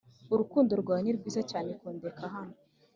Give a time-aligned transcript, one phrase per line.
[0.33, 2.55] urukundo rwawe ni rwiza cyane kundeka hano